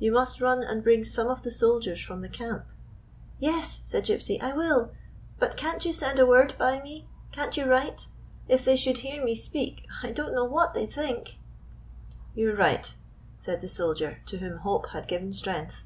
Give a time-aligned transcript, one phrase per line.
[0.00, 2.64] You must run and bring some of the soldiers from the camp.""
[3.38, 4.90] Yes," said Gypsy," I will.
[5.38, 7.06] But can't you send a word by me?
[7.30, 8.08] Can't you write?
[8.48, 11.38] If they should hear me speak, I don't know what they 'd think."
[12.34, 12.94] 166 WHAT GYPSY FOUND "You're right,"
[13.38, 15.82] said the soldier, to whom hope had given strength.